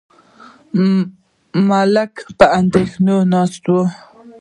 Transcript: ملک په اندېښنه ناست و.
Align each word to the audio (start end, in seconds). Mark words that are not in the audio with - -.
ملک 1.69 2.13
په 2.37 2.45
اندېښنه 2.59 3.15
ناست 3.33 3.63
و. 3.69 3.73